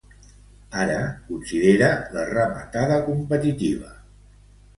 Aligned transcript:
Ara, 0.83 0.95
considere 1.27 1.89
la 2.15 2.25
rematada 2.31 2.99
competitiva. 3.11 3.95